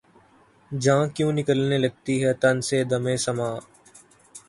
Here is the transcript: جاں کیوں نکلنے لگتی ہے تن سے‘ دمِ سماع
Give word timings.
جاں 0.71 1.03
کیوں 1.15 1.31
نکلنے 1.37 1.77
لگتی 1.85 2.15
ہے 2.23 2.31
تن 2.41 2.55
سے‘ 2.67 2.77
دمِ 2.91 3.05
سماع 3.25 3.55